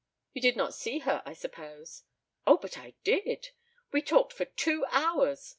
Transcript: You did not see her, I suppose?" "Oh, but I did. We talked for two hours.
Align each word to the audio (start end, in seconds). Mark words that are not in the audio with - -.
You 0.33 0.41
did 0.41 0.57
not 0.57 0.73
see 0.73 0.97
her, 1.05 1.21
I 1.27 1.33
suppose?" 1.33 2.05
"Oh, 2.47 2.57
but 2.57 2.75
I 2.75 2.95
did. 3.03 3.49
We 3.91 4.01
talked 4.01 4.33
for 4.33 4.45
two 4.45 4.83
hours. 4.89 5.47